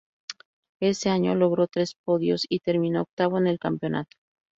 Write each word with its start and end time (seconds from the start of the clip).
Ese 0.81 1.09
año 1.11 1.35
logró 1.35 1.67
tres 1.67 1.93
podios 2.03 2.47
y 2.49 2.59
terminó 2.61 3.03
octavo 3.03 3.37
en 3.37 3.45
el 3.45 3.59
campeonato. 3.59 4.17